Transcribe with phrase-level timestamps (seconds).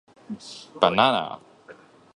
[0.79, 1.39] Banana